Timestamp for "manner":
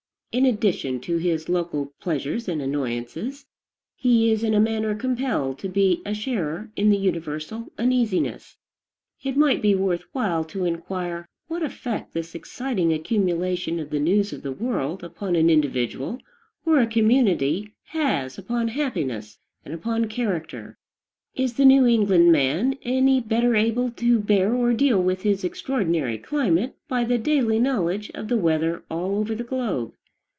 4.61-4.95